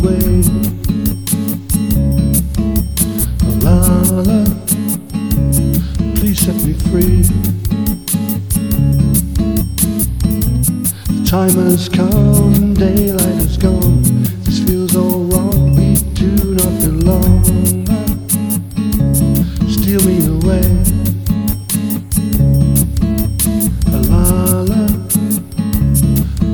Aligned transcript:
away. 0.00 0.42
La 3.62 3.78
la, 4.22 4.44
please 6.16 6.38
set 6.38 6.56
me 6.64 6.72
free. 6.88 7.22
The 11.08 11.24
time 11.26 11.50
has 11.50 11.88
come, 11.88 12.74
daylight 12.74 13.42
is 13.42 13.56
gone. 13.56 14.02
This 14.44 14.60
feels 14.64 14.96
all 14.96 15.24
wrong, 15.24 15.74
we 15.76 15.94
do 16.14 16.30
not 16.54 16.72
belong. 16.80 17.44
Steal 19.68 20.02
me 20.04 20.26
away. 20.36 20.66
La 24.10 24.62
la, 24.62 24.86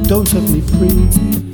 don't 0.04 0.26
set 0.28 0.42
me 0.50 0.60
free. 0.60 1.51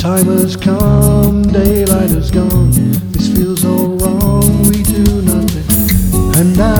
Time 0.00 0.24
has 0.28 0.56
come, 0.56 1.42
daylight 1.42 2.08
has 2.08 2.30
gone. 2.30 2.70
This 3.12 3.28
feels 3.36 3.66
all 3.66 3.98
wrong. 3.98 4.62
We 4.70 4.82
do 4.82 5.20
nothing, 5.20 6.40
and 6.40 6.56
now. 6.56 6.79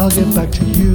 I'll 0.00 0.08
get 0.08 0.34
back 0.34 0.50
to 0.52 0.64
you. 0.64 0.94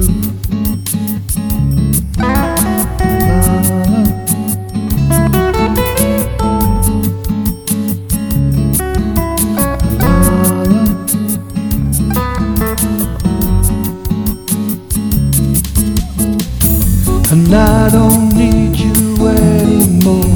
And 17.30 17.54
I 17.54 17.88
don't 17.92 18.34
need 18.34 18.76
you 18.76 19.28
anymore. 19.28 20.35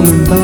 Mình 0.00 0.41